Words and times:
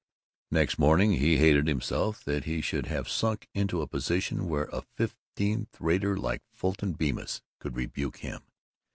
Next 0.49 0.79
morning 0.79 1.11
he 1.11 1.37
hated 1.37 1.67
himself 1.67 2.23
that 2.23 2.45
he 2.45 2.59
should 2.59 2.87
have 2.87 3.07
sunk 3.07 3.47
into 3.53 3.83
a 3.83 3.87
position 3.87 4.47
where 4.49 4.67
a 4.73 4.81
fifteenth 4.81 5.79
rater 5.79 6.17
like 6.17 6.41
Fulton 6.51 6.93
Bemis 6.93 7.43
could 7.59 7.75
rebuke 7.75 8.17
him. 8.17 8.41